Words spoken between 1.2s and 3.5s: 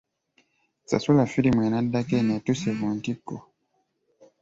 firimu enaddako eno etuuse ku ntikko.